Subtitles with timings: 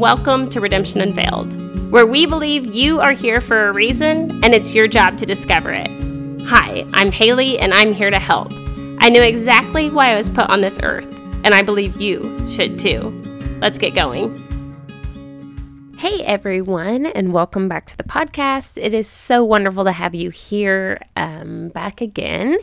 [0.00, 4.74] Welcome to Redemption Unveiled, where we believe you are here for a reason and it's
[4.74, 5.90] your job to discover it.
[6.46, 8.50] Hi, I'm Haley and I'm here to help.
[9.00, 11.06] I know exactly why I was put on this earth,
[11.44, 13.10] and I believe you should too.
[13.60, 14.46] Let's get going.
[15.98, 18.82] Hey everyone, and welcome back to the podcast.
[18.82, 22.56] It is so wonderful to have you here um, back again.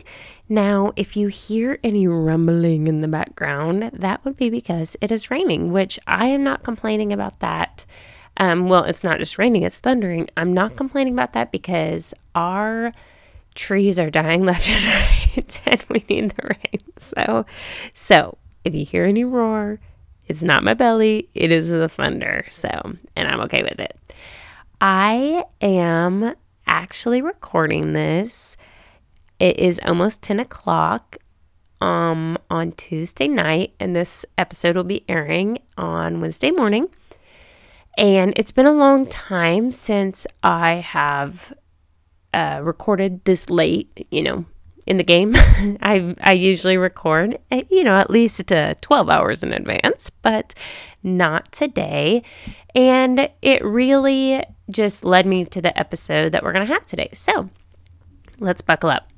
[0.48, 5.30] Now, if you hear any rumbling in the background, that would be because it is
[5.30, 7.84] raining, which I am not complaining about that.
[8.38, 10.28] Um, well, it's not just raining, it's thundering.
[10.36, 12.92] I'm not complaining about that because our
[13.54, 16.80] trees are dying left and right and we need the rain.
[16.98, 17.44] So,
[17.92, 19.80] so if you hear any roar,
[20.28, 22.46] it's not my belly, it is the thunder.
[22.48, 22.68] So,
[23.16, 23.98] and I'm okay with it.
[24.80, 26.34] I am
[26.66, 28.56] actually recording this
[29.38, 31.16] it is almost 10 o'clock
[31.80, 36.88] um, on Tuesday night, and this episode will be airing on Wednesday morning.
[37.96, 41.52] And it's been a long time since I have
[42.32, 44.44] uh, recorded this late, you know,
[44.86, 45.32] in the game.
[45.36, 50.54] I I usually record, eh, you know, at least uh, 12 hours in advance, but
[51.02, 52.22] not today.
[52.74, 57.08] And it really just led me to the episode that we're going to have today.
[57.12, 57.50] So
[58.38, 59.17] let's buckle up.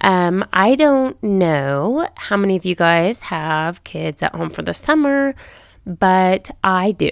[0.00, 4.74] Um, I don't know how many of you guys have kids at home for the
[4.74, 5.34] summer,
[5.86, 7.10] but I do.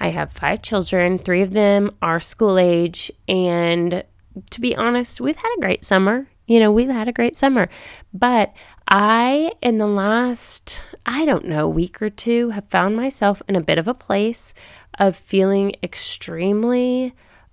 [0.00, 4.04] I have five children, three of them are school age, and
[4.50, 6.28] to be honest, we've had a great summer.
[6.46, 7.68] You know, we've had a great summer,
[8.14, 8.54] but
[8.88, 13.60] I, in the last, I don't know, week or two, have found myself in a
[13.60, 14.54] bit of a place
[14.98, 17.12] of feeling extremely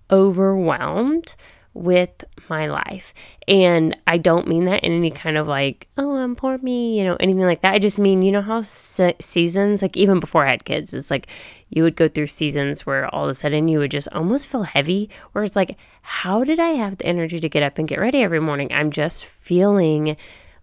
[0.09, 1.35] overwhelmed
[1.75, 3.13] with my life.
[3.47, 7.03] And I don't mean that in any kind of like, oh, I'm poor me, you
[7.03, 7.73] know, anything like that.
[7.73, 11.11] I just mean, you know, how se- seasons, like even before I had kids, it's
[11.11, 11.27] like
[11.69, 14.63] you would go through seasons where all of a sudden you would just almost feel
[14.63, 17.99] heavy, where it's like, how did I have the energy to get up and get
[17.99, 18.71] ready every morning?
[18.71, 20.15] I'm just feeling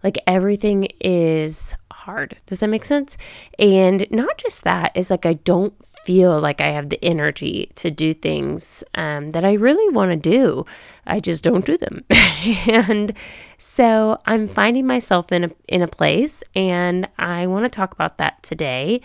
[0.03, 2.37] like everything is hard.
[2.47, 3.17] Does that make sense?
[3.59, 7.89] And not just that, is like I don't feel like I have the energy to
[7.89, 10.65] do things um, that I really want to do.
[11.05, 12.03] I just don't do them.
[12.09, 13.13] and
[13.57, 18.17] so I'm finding myself in a, in a place, and I want to talk about
[18.17, 19.01] that today.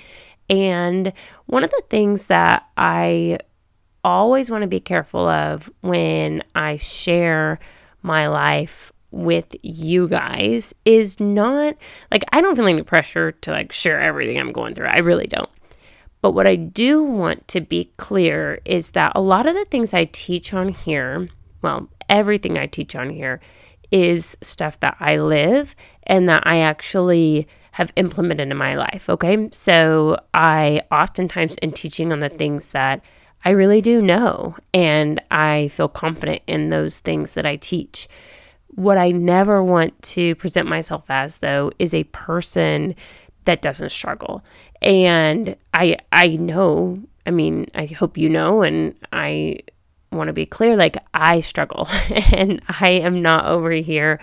[0.50, 1.12] And
[1.46, 3.38] one of the things that I
[4.04, 7.58] always want to be careful of when I share
[8.02, 11.74] my life with you guys is not
[12.10, 14.86] like I don't feel any pressure to like share everything I'm going through.
[14.86, 15.48] I really don't.
[16.20, 19.94] But what I do want to be clear is that a lot of the things
[19.94, 21.28] I teach on here,
[21.62, 23.40] well, everything I teach on here
[23.90, 29.08] is stuff that I live and that I actually have implemented in my life.
[29.08, 29.48] Okay.
[29.52, 33.02] So I oftentimes am teaching on the things that
[33.44, 38.08] I really do know and I feel confident in those things that I teach.
[38.74, 42.94] What I never want to present myself as, though, is a person
[43.48, 44.44] that doesn't struggle.
[44.82, 49.60] And I I know, I mean, I hope you know and I
[50.12, 51.88] want to be clear like I struggle
[52.34, 54.20] and I am not over here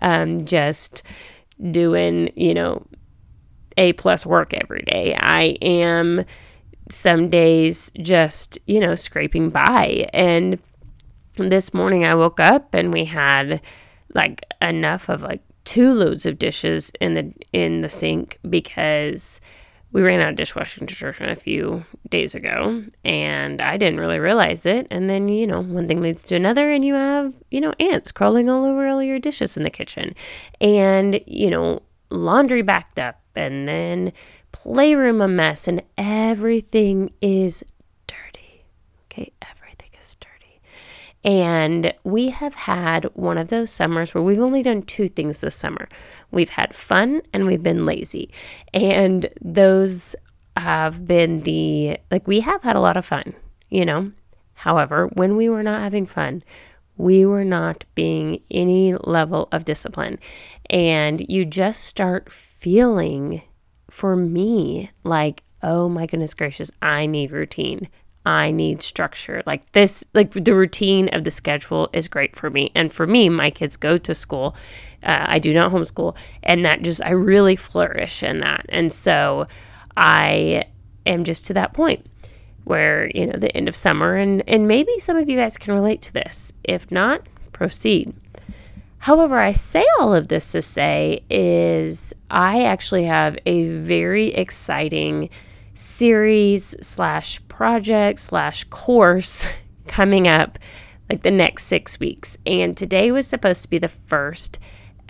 [0.00, 1.02] um just
[1.70, 2.86] doing, you know,
[3.76, 5.18] A plus work every day.
[5.20, 6.24] I am
[6.90, 10.58] some days just, you know, scraping by and
[11.36, 13.60] this morning I woke up and we had
[14.14, 19.40] like enough of like two loads of dishes in the in the sink because
[19.92, 24.64] we ran out of dishwashing detergent a few days ago and I didn't really realize
[24.64, 24.86] it.
[24.90, 28.10] And then, you know, one thing leads to another and you have, you know, ants
[28.10, 30.14] crawling all over all your dishes in the kitchen.
[30.62, 34.12] And, you know, laundry backed up and then
[34.52, 37.62] playroom a mess and everything is
[38.06, 38.64] dirty.
[39.10, 39.32] Okay,
[41.24, 45.54] and we have had one of those summers where we've only done two things this
[45.54, 45.88] summer
[46.30, 48.30] we've had fun and we've been lazy.
[48.74, 50.16] And those
[50.56, 53.34] have been the, like, we have had a lot of fun,
[53.70, 54.12] you know.
[54.54, 56.42] However, when we were not having fun,
[56.96, 60.18] we were not being any level of discipline.
[60.70, 63.42] And you just start feeling,
[63.90, 67.88] for me, like, oh my goodness gracious, I need routine.
[68.24, 69.42] I need structure.
[69.46, 72.70] Like this, like the routine of the schedule is great for me.
[72.74, 74.56] And for me, my kids go to school.
[75.02, 76.16] Uh, I do not homeschool.
[76.42, 78.66] And that just, I really flourish in that.
[78.68, 79.48] And so
[79.96, 80.64] I
[81.06, 82.06] am just to that point
[82.64, 85.74] where, you know, the end of summer, and, and maybe some of you guys can
[85.74, 86.52] relate to this.
[86.62, 88.14] If not, proceed.
[88.98, 95.28] However, I say all of this to say is I actually have a very exciting
[95.74, 99.46] series slash project slash course
[99.86, 100.58] coming up
[101.10, 102.36] like the next six weeks.
[102.46, 104.58] And today was supposed to be the first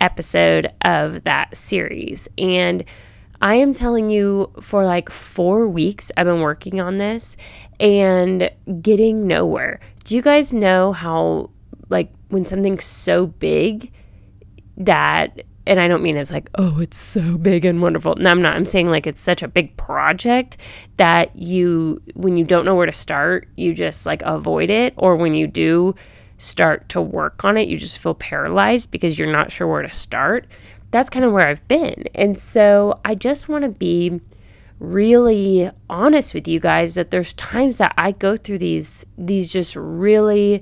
[0.01, 2.27] episode of that series.
[2.37, 2.83] And
[3.41, 7.35] I am telling you, for like four weeks, I've been working on this
[7.79, 8.49] and
[8.81, 9.79] getting nowhere.
[10.05, 11.49] Do you guys know how,
[11.89, 13.91] like, when something's so big
[14.77, 18.15] that and I don't mean it's like, oh, it's so big and wonderful.
[18.15, 18.55] No, I'm not.
[18.55, 20.57] I'm saying like it's such a big project
[20.97, 24.93] that you, when you don't know where to start, you just like avoid it.
[24.97, 25.95] Or when you do
[26.37, 29.91] start to work on it, you just feel paralyzed because you're not sure where to
[29.91, 30.47] start.
[30.91, 32.05] That's kind of where I've been.
[32.13, 34.19] And so I just want to be
[34.79, 39.77] really honest with you guys that there's times that I go through these these just
[39.77, 40.61] really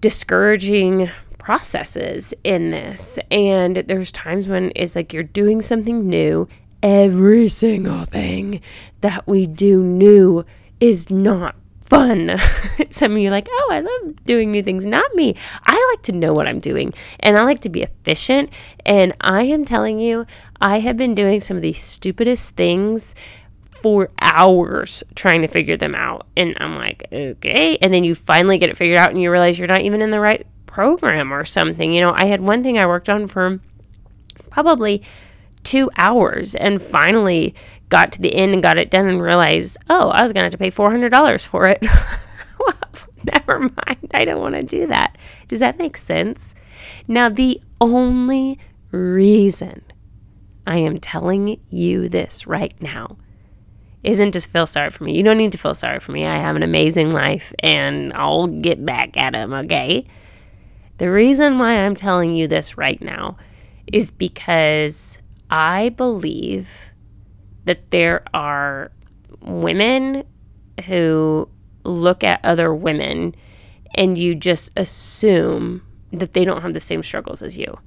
[0.00, 1.10] discouraging
[1.48, 3.18] processes in this.
[3.30, 6.46] And there's times when it's like you're doing something new.
[6.82, 8.60] Every single thing
[9.00, 10.44] that we do new
[10.78, 12.36] is not fun.
[12.90, 14.84] Some of you are like, oh, I love doing new things.
[14.84, 15.36] Not me.
[15.66, 18.52] I like to know what I'm doing and I like to be efficient.
[18.84, 20.26] And I am telling you,
[20.60, 23.14] I have been doing some of the stupidest things
[23.80, 26.26] for hours trying to figure them out.
[26.36, 27.78] And I'm like, okay.
[27.80, 30.10] And then you finally get it figured out and you realize you're not even in
[30.10, 30.46] the right
[30.78, 31.92] program or something.
[31.92, 33.58] You know, I had one thing I worked on for
[34.48, 35.02] probably
[35.64, 37.56] two hours and finally
[37.88, 40.44] got to the end and got it done and realized, oh, I was going to
[40.44, 41.82] have to pay $400 for it.
[42.60, 42.78] well,
[43.24, 44.08] never mind.
[44.14, 45.18] I don't want to do that.
[45.48, 46.54] Does that make sense?
[47.08, 48.60] Now, the only
[48.92, 49.82] reason
[50.64, 53.16] I am telling you this right now
[54.04, 55.16] isn't to feel sorry for me.
[55.16, 56.24] You don't need to feel sorry for me.
[56.24, 60.06] I have an amazing life and I'll get back at him, okay?
[60.98, 63.36] The reason why I'm telling you this right now
[63.92, 65.18] is because
[65.48, 66.68] I believe
[67.64, 68.90] that there are
[69.40, 70.24] women
[70.86, 71.48] who
[71.84, 73.34] look at other women
[73.94, 77.78] and you just assume that they don't have the same struggles as you.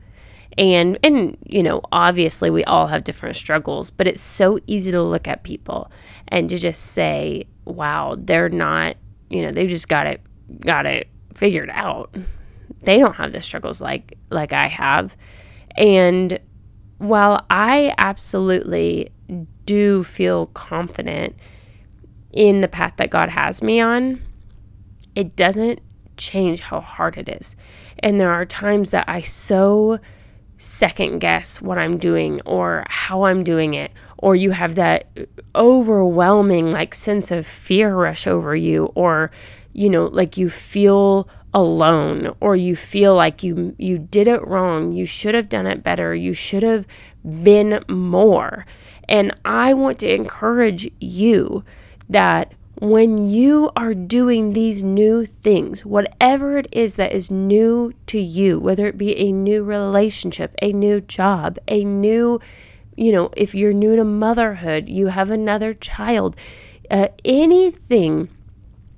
[0.58, 5.02] And and you know, obviously we all have different struggles, but it's so easy to
[5.02, 5.92] look at people
[6.28, 8.98] and to just say, "Wow, they're not,
[9.30, 10.22] you know, they've just got it
[10.60, 12.16] got it figured out."
[12.84, 15.16] They don't have the struggles like like I have.
[15.78, 16.40] And
[16.98, 19.12] while I absolutely
[19.66, 21.36] do feel confident
[22.32, 24.22] in the path that God has me on,
[25.16, 25.82] it doesn't
[26.18, 27.56] change how hard it is.
[28.00, 30.00] And there are times that I so
[30.58, 35.08] second guess what I'm doing or how I'm doing it, or you have that
[35.56, 39.32] overwhelming like sense of fear rush over you, or
[39.74, 44.94] you know, like you feel alone or you feel like you you did it wrong
[44.94, 46.88] you should have done it better you should have
[47.44, 48.66] been more.
[49.10, 51.64] And i want to encourage you
[52.10, 58.20] that when you are doing these new things whatever it is that is new to
[58.20, 62.40] you whether it be a new relationship a new job a new
[62.96, 66.36] you know if you're new to motherhood you have another child
[66.90, 68.30] uh, anything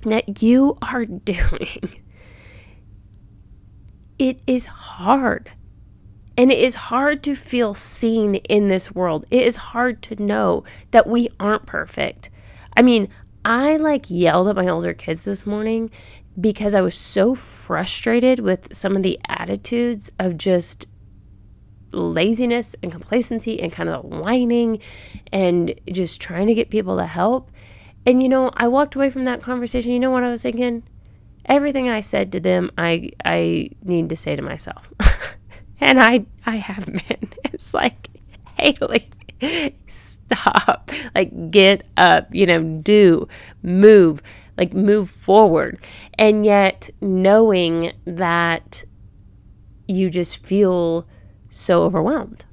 [0.03, 2.02] that you are doing
[4.19, 5.51] it is hard.
[6.35, 9.25] And it is hard to feel seen in this world.
[9.29, 12.29] It is hard to know that we aren't perfect.
[12.75, 13.09] I mean,
[13.45, 15.91] I like yelled at my older kids this morning
[16.39, 20.87] because I was so frustrated with some of the attitudes of just
[21.91, 24.79] laziness and complacency and kind of whining
[25.31, 27.51] and just trying to get people to help.
[28.05, 29.91] And you know, I walked away from that conversation.
[29.91, 30.83] You know what I was thinking?
[31.45, 34.91] Everything I said to them, I I need to say to myself,
[35.79, 37.29] and I I have been.
[37.53, 38.09] It's like
[38.57, 39.09] Haley,
[39.87, 43.27] stop, like get up, you know, do
[43.61, 44.23] move,
[44.57, 45.79] like move forward,
[46.17, 48.83] and yet knowing that
[49.87, 51.07] you just feel
[51.49, 52.45] so overwhelmed.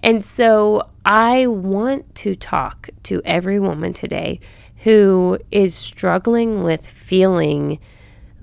[0.00, 4.40] And so I want to talk to every woman today
[4.82, 7.78] who is struggling with feeling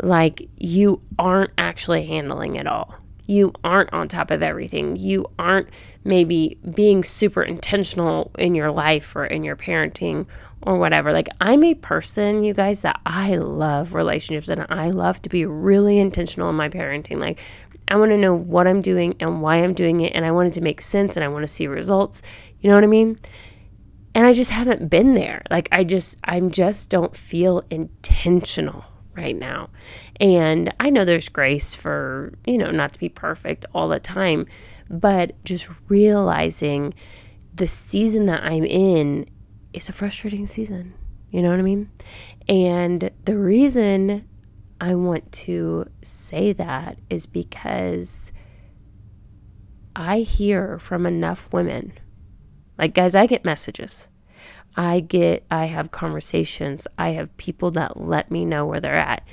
[0.01, 2.95] like you aren't actually handling it all.
[3.25, 4.95] You aren't on top of everything.
[4.95, 5.69] You aren't
[6.03, 10.25] maybe being super intentional in your life or in your parenting
[10.63, 11.13] or whatever.
[11.13, 15.45] Like, I'm a person, you guys, that I love relationships and I love to be
[15.45, 17.19] really intentional in my parenting.
[17.19, 17.39] Like,
[17.87, 20.47] I want to know what I'm doing and why I'm doing it, and I want
[20.47, 22.21] it to make sense and I want to see results.
[22.61, 23.17] You know what I mean?
[24.15, 25.43] And I just haven't been there.
[25.49, 28.83] Like I just I'm just don't feel intentional
[29.15, 29.69] right now.
[30.19, 34.47] And I know there's grace for, you know, not to be perfect all the time,
[34.89, 36.93] but just realizing
[37.53, 39.29] the season that I'm in
[39.73, 40.93] is a frustrating season.
[41.31, 41.91] You know what I mean?
[42.47, 44.27] And the reason
[44.81, 48.31] I want to say that is because
[49.95, 51.93] I hear from enough women.
[52.79, 54.07] Like, guys, I get messages.
[54.75, 56.87] I get, I have conversations.
[56.97, 59.27] I have people that let me know where they're at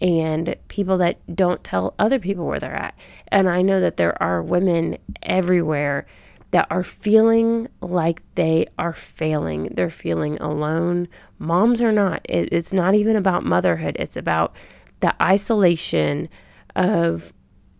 [0.00, 2.96] and people that don't tell other people where they're at.
[3.28, 6.06] And I know that there are women everywhere
[6.50, 9.70] that are feeling like they are failing.
[9.72, 11.08] They're feeling alone.
[11.38, 12.20] Moms are not.
[12.28, 14.54] It, it's not even about motherhood, it's about
[15.00, 16.28] the isolation
[16.76, 17.32] of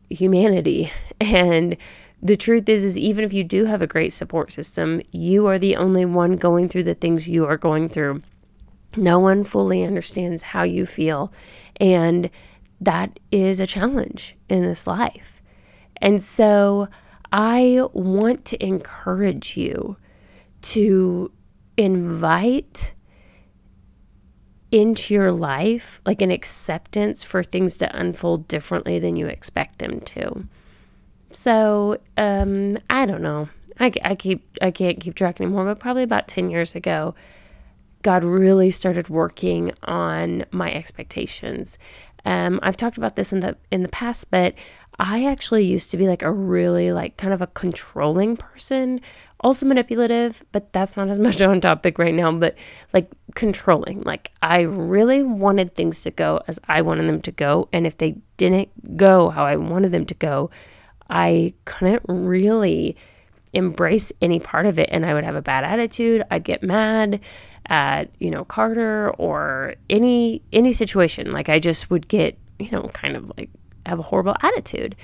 [0.08, 0.90] humanity.
[1.20, 1.76] And
[2.24, 5.58] the truth is is even if you do have a great support system, you are
[5.58, 8.20] the only one going through the things you are going through.
[8.96, 11.32] No one fully understands how you feel.
[11.76, 12.30] And
[12.80, 15.42] that is a challenge in this life.
[16.00, 16.88] And so
[17.30, 19.98] I want to encourage you
[20.62, 21.30] to
[21.76, 22.94] invite
[24.70, 30.00] into your life like an acceptance for things to unfold differently than you expect them
[30.00, 30.46] to.
[31.34, 33.48] So, um, I don't know.
[33.80, 37.14] I, I keep I can't keep track anymore, but probably about 10 years ago,
[38.02, 41.76] God really started working on my expectations.
[42.24, 44.54] Um, I've talked about this in the in the past, but
[44.98, 49.00] I actually used to be like a really like kind of a controlling person,
[49.40, 52.56] also manipulative, but that's not as much on topic right now, but
[52.92, 54.02] like controlling.
[54.02, 57.98] Like I really wanted things to go as I wanted them to go, and if
[57.98, 60.50] they didn't go how I wanted them to go,
[61.08, 62.96] I couldn't really
[63.52, 66.24] embrace any part of it and I would have a bad attitude.
[66.30, 67.20] I'd get mad
[67.66, 71.30] at, you know, Carter or any any situation.
[71.30, 73.50] Like I just would get, you know, kind of like
[73.86, 74.96] have a horrible attitude.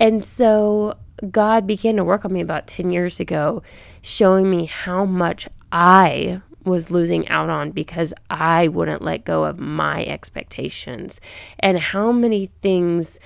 [0.00, 0.96] And so
[1.30, 3.62] God began to work on me about 10 years ago,
[4.02, 9.58] showing me how much I was losing out on because I wouldn't let go of
[9.58, 11.20] my expectations
[11.58, 13.18] and how many things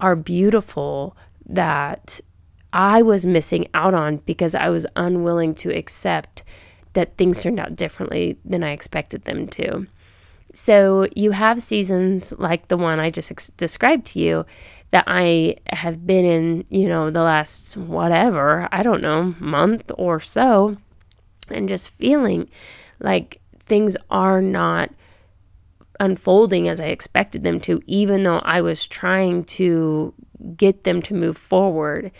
[0.00, 1.16] are beautiful
[1.50, 2.20] that
[2.72, 6.44] I was missing out on because I was unwilling to accept
[6.92, 9.86] that things turned out differently than I expected them to.
[10.52, 14.46] So you have seasons like the one I just ex- described to you
[14.90, 20.18] that I have been in, you know, the last whatever, I don't know, month or
[20.18, 20.76] so,
[21.48, 22.48] and just feeling
[22.98, 24.90] like things are not
[26.00, 30.12] unfolding as I expected them to, even though I was trying to
[30.56, 32.12] get them to move forward.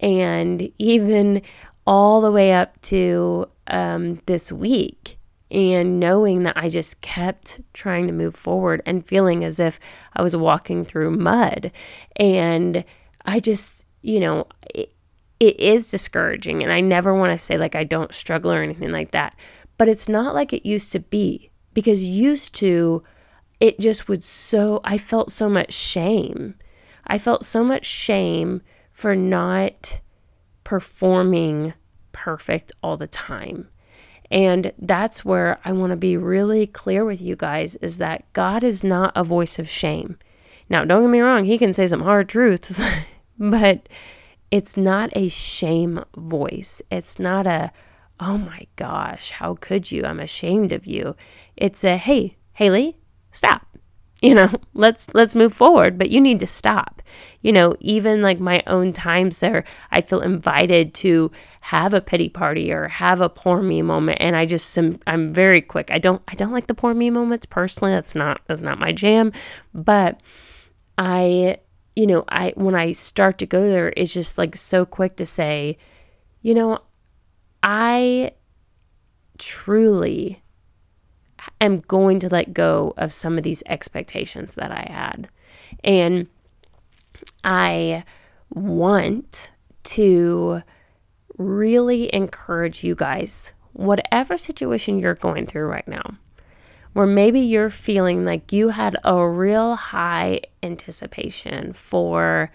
[0.00, 1.42] And even
[1.86, 5.18] all the way up to um, this week,
[5.50, 9.78] and knowing that I just kept trying to move forward and feeling as if
[10.14, 11.70] I was walking through mud.
[12.16, 12.84] And
[13.24, 14.92] I just, you know, it,
[15.38, 16.62] it is discouraging.
[16.62, 19.38] And I never want to say like I don't struggle or anything like that.
[19.78, 23.04] But it's not like it used to be because used to,
[23.60, 26.56] it just would so, I felt so much shame.
[27.06, 30.00] I felt so much shame for not
[30.64, 31.74] performing
[32.12, 33.68] perfect all the time.
[34.30, 38.64] And that's where I want to be really clear with you guys is that God
[38.64, 40.18] is not a voice of shame.
[40.68, 42.82] Now, don't get me wrong, he can say some hard truths,
[43.38, 43.88] but
[44.50, 46.82] it's not a shame voice.
[46.90, 47.70] It's not a,
[48.18, 50.04] oh my gosh, how could you?
[50.04, 51.14] I'm ashamed of you.
[51.56, 52.96] It's a, hey, Haley,
[53.30, 53.75] stop
[54.22, 57.02] you know let's let's move forward but you need to stop.
[57.42, 61.30] You know even like my own times there i feel invited to
[61.60, 65.32] have a pity party or have a poor me moment and i just am, i'm
[65.32, 65.90] very quick.
[65.92, 67.92] I don't i don't like the poor me moments personally.
[67.92, 69.32] That's not that's not my jam
[69.74, 70.20] but
[70.98, 71.58] i
[71.94, 75.26] you know i when i start to go there it's just like so quick to
[75.26, 75.78] say
[76.42, 76.78] you know
[77.62, 78.30] i
[79.38, 80.42] truly
[81.60, 85.28] am going to let go of some of these expectations that I had.
[85.84, 86.26] And
[87.44, 88.04] I
[88.50, 89.50] want
[89.84, 90.62] to
[91.38, 96.16] really encourage you guys, whatever situation you're going through right now,
[96.92, 102.50] where maybe you're feeling like you had a real high anticipation for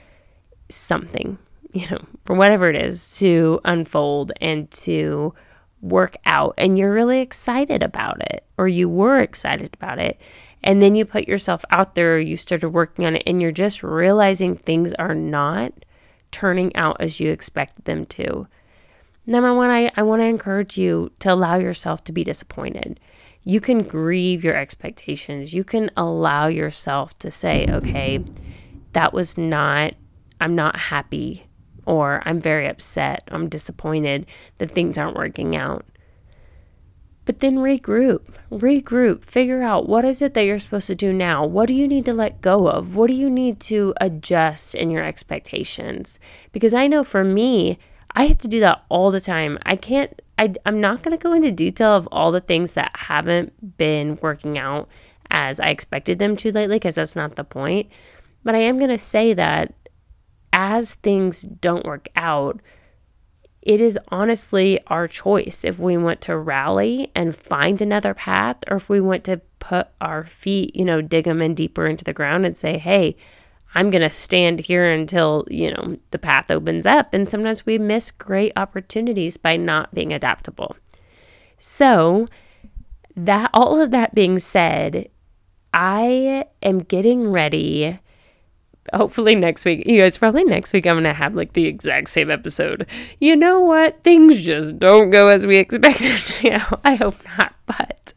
[0.69, 1.37] something,
[1.73, 5.33] you know, for whatever it is to unfold and to
[5.81, 10.19] work out and you're really excited about it or you were excited about it
[10.63, 13.83] and then you put yourself out there you started working on it and you're just
[13.83, 15.73] realizing things are not
[16.31, 18.47] turning out as you expected them to.
[19.25, 22.99] Number one i, I want to encourage you to allow yourself to be disappointed.
[23.43, 25.53] You can grieve your expectations.
[25.53, 28.23] You can allow yourself to say okay
[28.93, 29.93] that was not
[30.39, 31.45] i'm not happy
[31.85, 34.25] or I'm very upset, I'm disappointed
[34.57, 35.85] that things aren't working out.
[37.25, 41.45] But then regroup, regroup, figure out what is it that you're supposed to do now?
[41.45, 42.95] What do you need to let go of?
[42.95, 46.19] What do you need to adjust in your expectations?
[46.51, 47.77] Because I know for me,
[48.15, 49.59] I have to do that all the time.
[49.63, 52.91] I can't, I, I'm not going to go into detail of all the things that
[52.95, 54.89] haven't been working out
[55.29, 57.89] as I expected them to lately, because that's not the point.
[58.43, 59.73] But I am going to say that
[60.61, 62.61] as things don't work out,
[63.63, 68.77] it is honestly our choice if we want to rally and find another path or
[68.77, 72.13] if we want to put our feet, you know, dig them in deeper into the
[72.13, 73.15] ground and say, hey,
[73.73, 77.11] I'm going to stand here until, you know, the path opens up.
[77.11, 80.75] And sometimes we miss great opportunities by not being adaptable.
[81.57, 82.27] So,
[83.15, 85.09] that all of that being said,
[85.73, 87.99] I am getting ready
[88.93, 92.09] hopefully next week, you guys, probably next week, I'm going to have like the exact
[92.09, 92.87] same episode.
[93.19, 94.03] You know what?
[94.03, 96.21] Things just don't go as we expected.
[96.43, 97.55] you know, I hope not.
[97.65, 98.13] But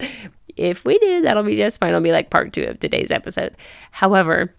[0.57, 1.90] if we do, that'll be just fine.
[1.90, 3.54] It'll be like part two of today's episode.
[3.90, 4.54] However,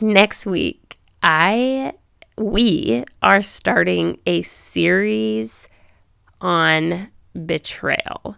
[0.00, 1.94] next week, I,
[2.36, 5.68] we are starting a series
[6.40, 7.08] on
[7.46, 8.36] betrayal.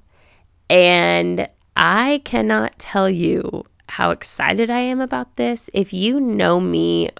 [0.70, 5.70] And I cannot tell you how excited I am about this.
[5.72, 7.10] If you know me,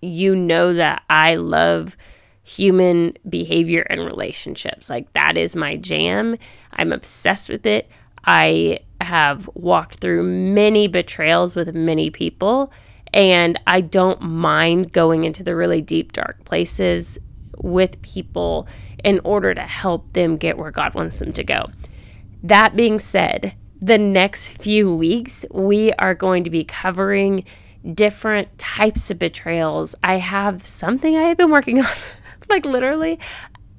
[0.00, 1.96] you know that I love
[2.42, 4.88] human behavior and relationships.
[4.88, 6.36] Like that is my jam.
[6.72, 7.90] I'm obsessed with it.
[8.24, 12.72] I have walked through many betrayals with many people,
[13.12, 17.18] and I don't mind going into the really deep, dark places
[17.58, 18.68] with people
[19.04, 21.66] in order to help them get where God wants them to go.
[22.42, 27.44] That being said, the next few weeks, we are going to be covering
[27.94, 29.94] different types of betrayals.
[30.02, 31.92] I have something I have been working on,
[32.48, 33.18] like literally.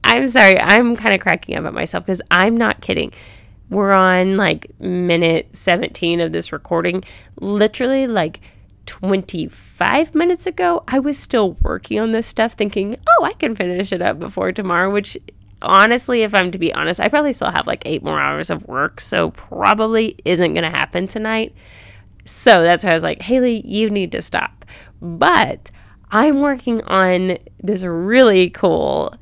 [0.04, 3.12] I'm sorry, I'm kind of cracking up at myself because I'm not kidding.
[3.70, 7.04] We're on like minute 17 of this recording.
[7.42, 8.40] Literally, like
[8.86, 13.92] 25 minutes ago, I was still working on this stuff, thinking, oh, I can finish
[13.92, 15.18] it up before tomorrow, which
[15.62, 18.68] honestly, if I'm to be honest, I probably still have like eight more hours of
[18.68, 21.54] work, so probably isn't going to happen tonight.
[22.26, 24.66] So that's why I was like, Haley, you need to stop.
[25.02, 25.72] But
[26.12, 29.16] I'm working on this really cool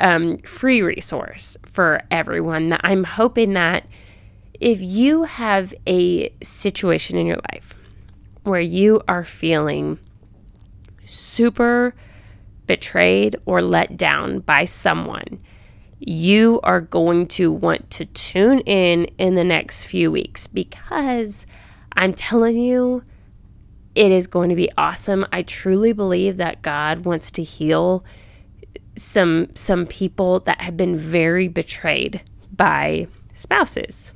[0.00, 3.86] um, free resource for everyone that I'm hoping that
[4.60, 7.74] if you have a situation in your life
[8.42, 9.98] where you are feeling
[11.06, 11.94] super
[12.70, 15.40] betrayed or let down by someone,
[15.98, 21.46] you are going to want to tune in in the next few weeks because
[21.96, 23.02] I'm telling you,
[23.96, 25.26] it is going to be awesome.
[25.32, 28.04] I truly believe that God wants to heal
[28.94, 32.22] some some people that have been very betrayed
[32.56, 34.12] by spouses,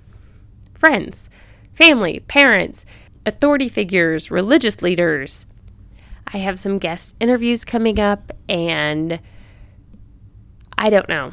[0.74, 1.28] friends,
[1.72, 2.86] family, parents,
[3.26, 5.44] authority figures, religious leaders,
[6.26, 9.20] I have some guest interviews coming up, and
[10.76, 11.32] I don't know.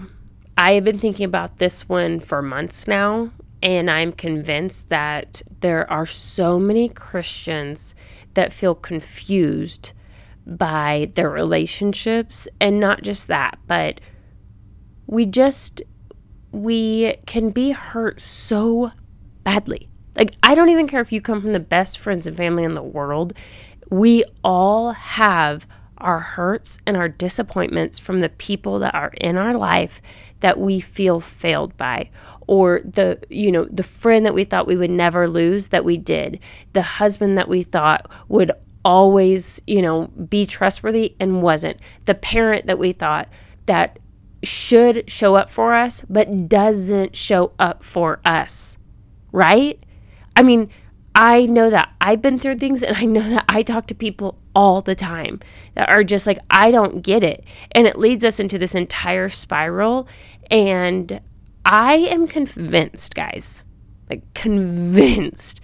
[0.58, 3.32] I have been thinking about this one for months now,
[3.63, 7.95] and I'm convinced that there are so many Christians
[8.34, 9.93] that feel confused
[10.45, 12.47] by their relationships.
[12.60, 14.01] And not just that, but
[15.08, 15.82] we just,
[16.51, 18.91] we can be hurt so
[19.43, 19.89] badly.
[20.15, 22.73] Like, I don't even care if you come from the best friends and family in
[22.73, 23.34] the world
[23.91, 29.54] we all have our hurts and our disappointments from the people that are in our
[29.54, 30.01] life
[30.39, 32.10] that we feel failed by
[32.47, 35.97] or the you know the friend that we thought we would never lose that we
[35.97, 36.39] did
[36.73, 38.51] the husband that we thought would
[38.84, 43.30] always you know be trustworthy and wasn't the parent that we thought
[43.67, 43.99] that
[44.41, 48.77] should show up for us but doesn't show up for us
[49.32, 49.84] right?
[50.36, 50.69] I mean
[51.13, 54.39] I know that I've been through things and I know that I talk to people
[54.56, 55.39] all the time
[55.76, 57.43] that are just like, I don't get it.
[57.71, 60.08] And it leads us into this entire spiral.
[60.50, 61.21] And
[61.65, 63.63] I am convinced, guys,
[64.10, 65.62] like convinced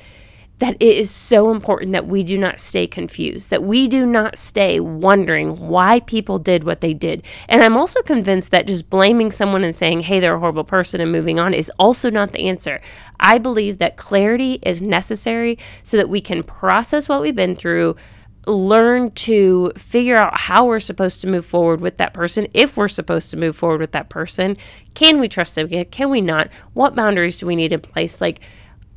[0.59, 4.37] that it is so important that we do not stay confused, that we do not
[4.37, 7.23] stay wondering why people did what they did.
[7.47, 10.99] And I'm also convinced that just blaming someone and saying, hey, they're a horrible person
[10.99, 12.81] and moving on is also not the answer.
[13.19, 17.95] I believe that clarity is necessary so that we can process what we've been through.
[18.47, 22.87] Learn to figure out how we're supposed to move forward with that person, if we're
[22.87, 24.57] supposed to move forward with that person.
[24.95, 25.67] Can we trust them?
[25.67, 26.49] Can we not?
[26.73, 28.21] What boundaries do we need in place?
[28.21, 28.39] Like,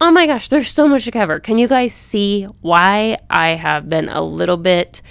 [0.02, 1.40] Oh my gosh, there's so much to cover.
[1.40, 5.02] Can you guys see why I have been a little bit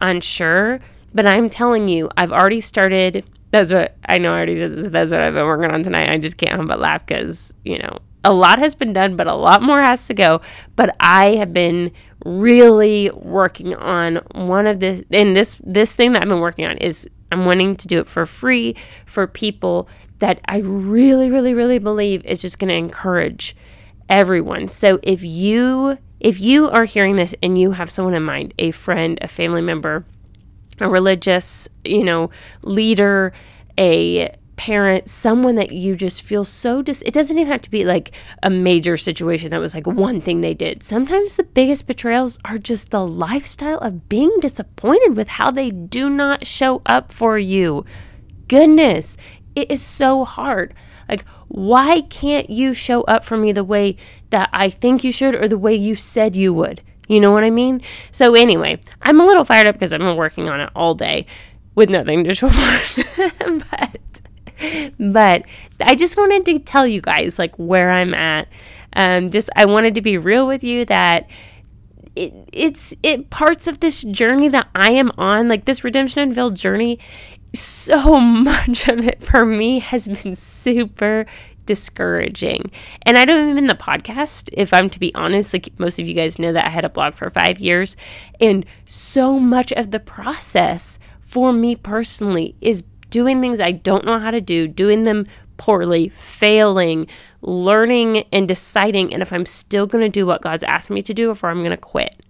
[0.00, 0.78] unsure?
[1.12, 4.86] But I'm telling you, I've already started that's what I know I already said this.
[4.86, 6.10] That's what I've been working on tonight.
[6.10, 9.26] I just can't help but laugh because, you know, a lot has been done, but
[9.26, 10.40] a lot more has to go.
[10.74, 11.92] But I have been
[12.24, 16.76] really working on one of this and this this thing that I've been working on
[16.78, 21.78] is I'm wanting to do it for free for people that I really, really, really
[21.78, 23.56] believe is just going to encourage
[24.08, 24.68] everyone.
[24.68, 28.70] So if you if you are hearing this and you have someone in mind, a
[28.70, 30.06] friend, a family member,
[30.80, 32.30] a religious, you know,
[32.62, 33.32] leader,
[33.78, 37.84] a parent, someone that you just feel so dis it doesn't even have to be
[37.84, 40.82] like a major situation that was like one thing they did.
[40.82, 46.08] Sometimes the biggest betrayals are just the lifestyle of being disappointed with how they do
[46.08, 47.84] not show up for you.
[48.48, 49.18] Goodness,
[49.54, 50.74] it is so hard.
[51.08, 53.96] Like, why can't you show up for me the way
[54.30, 56.82] that I think you should or the way you said you would?
[57.08, 57.82] You know what I mean?
[58.10, 61.26] So, anyway, I'm a little fired up because I've been working on it all day
[61.74, 63.62] with nothing to show for it.
[63.70, 64.00] but,
[64.98, 65.42] but
[65.80, 68.48] I just wanted to tell you guys like where I'm at.
[68.94, 71.28] Um, just I wanted to be real with you that
[72.16, 76.56] it, it's it parts of this journey that I am on, like this redemption unveiled
[76.56, 76.98] journey,
[77.60, 81.26] so much of it for me has been super
[81.66, 82.70] discouraging.
[83.02, 85.52] And I don't even the podcast, if I'm to be honest.
[85.52, 87.96] Like most of you guys know that I had a blog for five years.
[88.40, 94.18] And so much of the process for me personally is doing things I don't know
[94.18, 97.08] how to do, doing them poorly, failing,
[97.40, 101.14] learning and deciding and if I'm still going to do what God's asked me to
[101.14, 102.22] do or if I'm going to quit.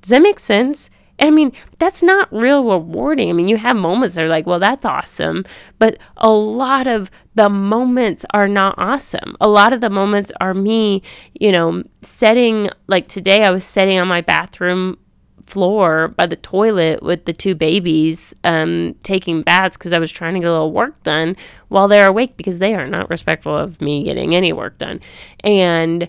[0.00, 0.90] Does that make sense?
[1.22, 3.30] I mean, that's not real rewarding.
[3.30, 5.44] I mean, you have moments that are like, well, that's awesome.
[5.78, 9.36] But a lot of the moments are not awesome.
[9.40, 11.00] A lot of the moments are me,
[11.38, 14.98] you know, setting, like today, I was sitting on my bathroom
[15.46, 20.34] floor by the toilet with the two babies um, taking baths because I was trying
[20.34, 21.36] to get a little work done
[21.68, 24.98] while they're awake because they are not respectful of me getting any work done.
[25.44, 26.08] And,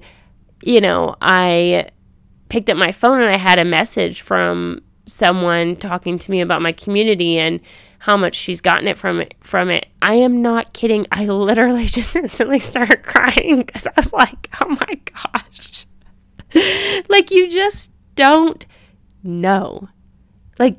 [0.63, 1.89] you know, I
[2.49, 6.61] picked up my phone and I had a message from someone talking to me about
[6.61, 7.59] my community and
[7.99, 9.87] how much she's gotten it from it from it.
[10.01, 11.07] I am not kidding.
[11.11, 15.85] I literally just instantly started crying because I was like, oh my gosh.
[17.09, 18.65] like you just don't
[19.23, 19.89] know.
[20.59, 20.77] Like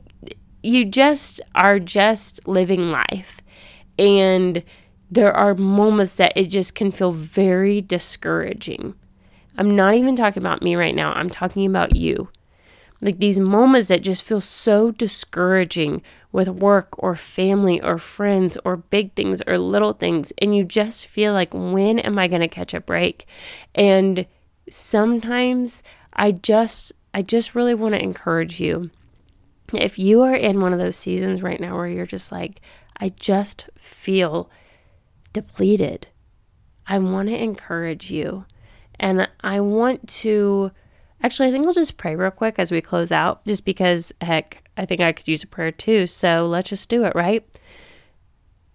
[0.63, 3.41] you just are just living life.
[3.99, 4.63] And
[5.11, 8.95] there are moments that it just can feel very discouraging.
[9.57, 11.13] I'm not even talking about me right now.
[11.13, 12.29] I'm talking about you.
[13.01, 16.03] Like these moments that just feel so discouraging
[16.33, 20.33] with work or family or friends or big things or little things.
[20.39, 23.27] And you just feel like, when am I going to catch a break?
[23.75, 24.27] And
[24.69, 28.91] sometimes I just, I just really want to encourage you.
[29.73, 32.61] If you are in one of those seasons right now where you're just like,
[32.99, 34.51] I just feel
[35.33, 36.09] depleted,
[36.87, 38.45] I want to encourage you.
[38.99, 40.71] And I want to
[41.25, 44.63] Actually, I think I'll just pray real quick as we close out, just because, heck,
[44.77, 46.07] I think I could use a prayer too.
[46.07, 47.43] So let's just do it, right?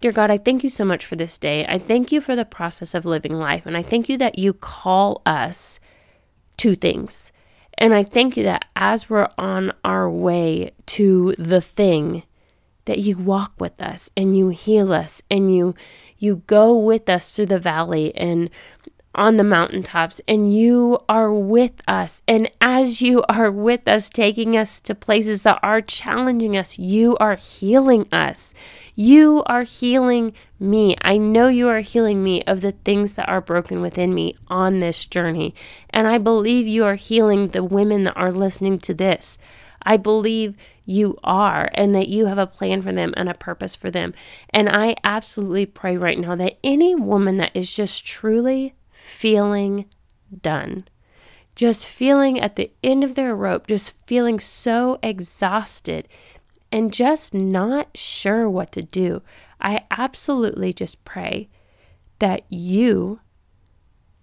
[0.02, 1.64] Dear God, I thank you so much for this day.
[1.70, 3.68] I thank you for the process of living life.
[3.68, 5.80] And I thank you that you call us
[6.58, 7.32] to things.
[7.78, 12.24] And I thank you that as we're on our way to the thing,
[12.90, 15.76] that you walk with us and you heal us and you
[16.18, 18.50] you go with us through the valley and
[19.20, 22.22] on the mountaintops and you are with us.
[22.26, 27.18] And as you are with us, taking us to places that are challenging us, you
[27.18, 28.54] are healing us.
[28.96, 30.96] You are healing me.
[31.02, 34.80] I know you are healing me of the things that are broken within me on
[34.80, 35.54] this journey.
[35.90, 39.38] And I believe you are healing the women that are listening to this.
[39.82, 40.56] I believe
[40.86, 44.14] you are and that you have a plan for them and a purpose for them.
[44.50, 48.76] And I absolutely pray right now that any woman that is just truly
[49.10, 49.86] feeling
[50.42, 50.88] done.
[51.56, 56.08] Just feeling at the end of their rope, just feeling so exhausted
[56.72, 59.22] and just not sure what to do.
[59.60, 61.50] I absolutely just pray
[62.20, 63.20] that you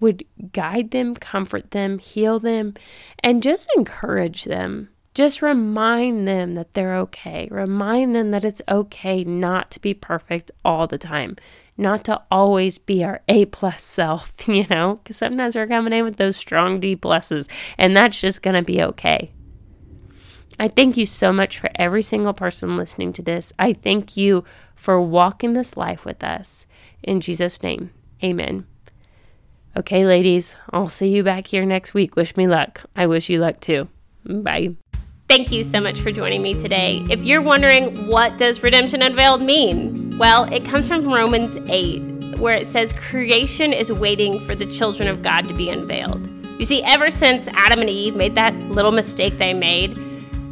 [0.00, 2.74] would guide them, comfort them, heal them,
[3.22, 7.48] and just encourage them just remind them that they're okay.
[7.50, 11.36] Remind them that it's okay not to be perfect all the time,
[11.76, 16.04] not to always be our A plus self, you know, because sometimes we're coming in
[16.04, 19.32] with those strong D pluses, and that's just going to be okay.
[20.58, 23.52] I thank you so much for every single person listening to this.
[23.58, 26.66] I thank you for walking this life with us.
[27.02, 27.90] In Jesus' name,
[28.24, 28.66] amen.
[29.76, 32.16] Okay, ladies, I'll see you back here next week.
[32.16, 32.82] Wish me luck.
[32.96, 33.88] I wish you luck too.
[34.24, 34.76] Bye.
[35.28, 37.04] Thank you so much for joining me today.
[37.10, 40.16] If you're wondering what does Redemption Unveiled mean?
[40.18, 45.08] Well, it comes from Romans 8, where it says creation is waiting for the children
[45.08, 46.28] of God to be unveiled.
[46.60, 49.98] You see, ever since Adam and Eve made that little mistake they made,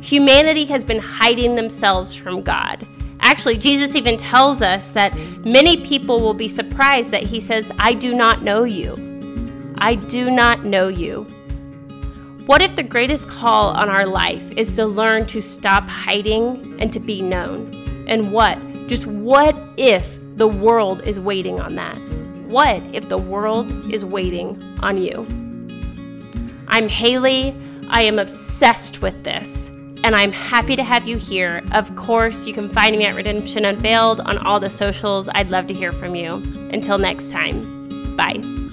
[0.01, 2.85] humanity has been hiding themselves from God.
[3.21, 7.95] Actually, Jesus even tells us that many people will be surprised that he says, I
[7.95, 8.97] do not know you.
[9.79, 11.29] I do not know you.
[12.47, 16.93] What if the greatest call on our life is to learn to stop hiding and
[16.93, 18.05] to be known?
[18.07, 18.59] And what?
[18.87, 21.97] Just what if the world is waiting on that?
[22.47, 25.27] What if the world is waiting on you?
[26.69, 27.57] I'm Haley.
[27.89, 31.63] I am obsessed with this, and I'm happy to have you here.
[31.73, 35.31] Of course, you can find me at Redemption Unveiled on all the socials.
[35.35, 36.35] I'd love to hear from you.
[36.73, 38.64] Until next time, bye.